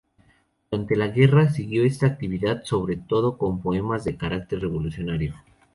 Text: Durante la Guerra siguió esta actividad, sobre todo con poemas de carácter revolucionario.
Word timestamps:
Durante 0.71 0.95
la 0.95 1.09
Guerra 1.09 1.51
siguió 1.51 1.83
esta 1.85 2.07
actividad, 2.07 2.63
sobre 2.63 2.97
todo 2.97 3.37
con 3.37 3.61
poemas 3.61 4.03
de 4.03 4.17
carácter 4.17 4.61
revolucionario. 4.61 5.35